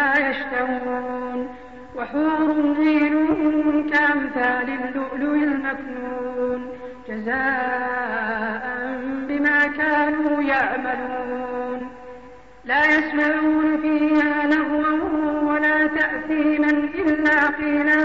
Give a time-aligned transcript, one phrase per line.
[0.00, 1.48] يشتهون
[1.96, 6.68] وحور عين كأمثال اللؤلؤ المكنون
[7.08, 8.64] جزاء
[9.28, 11.90] بما كانوا يعملون.
[12.64, 18.00] لا يسمعون فيها لغوا ولا تأثيما إلا قيلا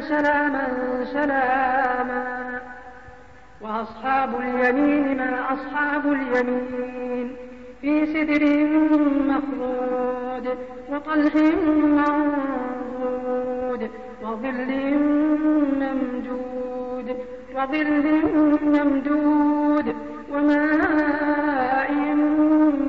[0.00, 0.66] سلاما
[1.04, 2.60] سلاما.
[3.60, 7.47] وأصحاب اليمين ما أصحاب اليمين.
[7.80, 8.44] في سدر
[9.28, 10.58] مخضود
[10.92, 11.34] وطلح
[12.78, 13.90] منضود
[14.22, 14.70] وظل
[15.80, 17.16] ممدود
[17.54, 18.22] وظل
[18.62, 19.86] ممدود
[20.32, 21.90] وماء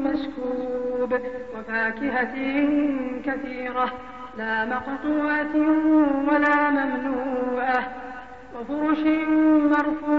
[0.06, 1.12] مسكوب
[1.58, 2.36] وفاكهة
[3.26, 3.88] كثيرة
[4.38, 5.56] لا مقطوعة
[6.28, 7.82] ولا ممنوعة
[8.56, 9.00] وفرش
[9.72, 10.19] مرفوعة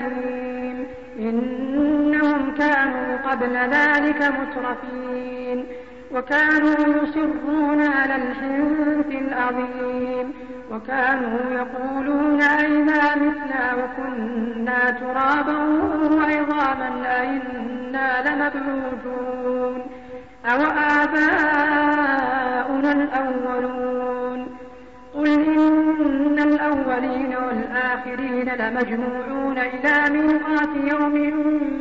[0.00, 0.86] كريم
[1.18, 5.66] إنهم كانوا قبل ذلك مترفين.
[6.14, 10.32] وكانوا يصرون على الحنث العظيم.
[10.70, 15.56] وكانوا يقولون أئذا متنا وكنا ترابا
[16.16, 16.90] وعظاما
[17.20, 19.82] أئنا لمبعوثون.
[20.46, 20.60] أو
[21.02, 23.99] آباؤنا الأولون.
[27.90, 31.14] والآخرين لمجموعون إلى ميقات يوم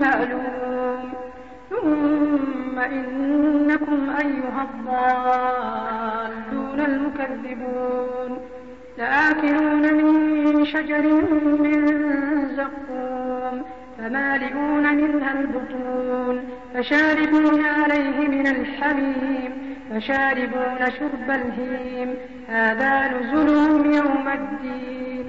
[0.02, 1.14] معلوم.
[1.70, 8.40] ثم إنكم أيها الضالون المكذبون.
[8.98, 11.02] لآكلون من شجر
[11.60, 11.88] من
[12.56, 13.62] زقوم
[13.98, 16.44] فمالئون منها البطون
[16.74, 22.16] فشاربون عليه من الحميم فشاربون شرب الهيم.
[22.48, 25.29] هذا نزلهم يوم الدين.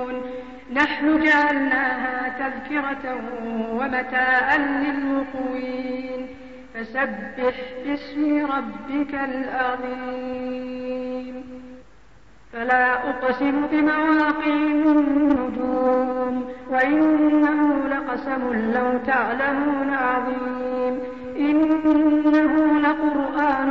[0.73, 3.15] نحن جعلناها تذكرة
[3.71, 6.27] ومتاء للمقوين.
[6.73, 10.63] فسبح باسم ربك العظيم.
[12.53, 16.35] فلا أقسم بمواقع النجوم
[16.69, 20.99] وإنه لقسم لو تعلمون عظيم.
[21.37, 23.69] إنه لقرآن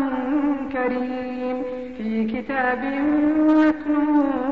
[0.72, 1.62] كريم
[1.96, 2.82] في كتاب
[3.48, 4.49] مكنون.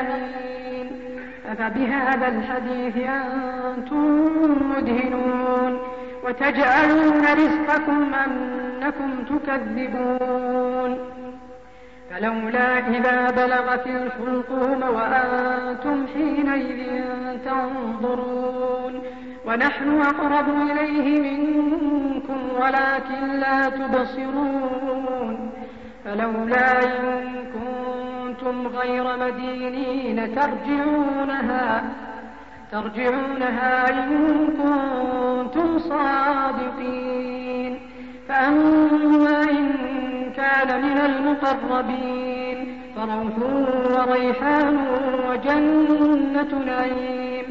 [0.00, 0.90] العالمين.
[1.52, 4.30] أفبهذا الحديث أنتم
[4.76, 5.78] مدهنون
[6.24, 10.98] وتجعلون رزقكم أنكم تكذبون.
[12.10, 16.80] فلولا إذا بلغت الحلقوم وأنتم حينئذ
[17.44, 19.02] تنظرون.
[19.46, 25.52] ونحن أقرب إليه منكم ولكن لا تبصرون.
[26.04, 27.30] فلولا إن
[28.40, 31.82] كنتم غير مدينين ترجعونها
[32.72, 37.72] ترجعونها إن كنتم صادقين.
[38.28, 39.66] فأما إن
[40.36, 42.58] كان من المقربين
[42.96, 43.36] فروح
[44.08, 44.76] وريحان
[45.28, 47.44] وجنة نعيم.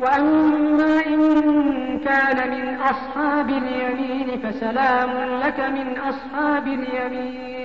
[0.00, 1.20] وأما إن
[1.98, 5.10] كان من أصحاب اليمين فسلام
[5.44, 7.61] لك من أصحاب اليمين.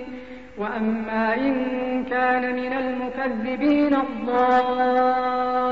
[0.57, 5.67] وأما إن كان من المكذبين الضالين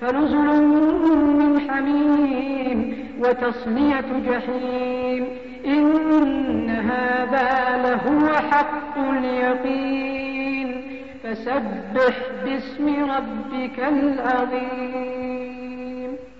[0.00, 0.62] فنزل
[1.38, 5.26] من حميم وتصلية جحيم
[5.66, 10.82] إن هذا لهو حق اليقين
[11.22, 15.13] فسبح باسم ربك العظيم